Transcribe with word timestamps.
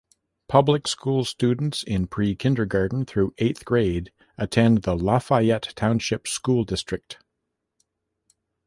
Public 0.47 0.87
school 0.87 1.25
students 1.25 1.83
in 1.83 2.07
pre-kindergarten 2.07 3.05
through 3.05 3.35
eighth 3.37 3.63
grade 3.63 4.11
attend 4.35 4.81
the 4.81 4.97
Lafayette 4.97 5.73
Township 5.75 6.27
School 6.27 6.63
District. 6.63 7.19